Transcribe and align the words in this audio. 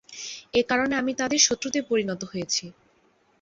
এ 0.53 0.69
কারণে 0.69 0.93
আমি 0.95 1.11
তাদের 1.13 1.41
শত্রুতে 1.47 1.79
পরিণত 1.89 2.21
হয়েছি। 2.31 2.65